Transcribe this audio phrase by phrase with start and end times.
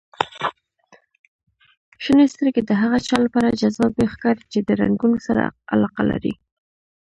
[2.03, 5.43] •شنې سترګې د هغه چا لپاره جذابې ښکاري چې د رنګونو سره
[5.73, 6.33] علاقه لري.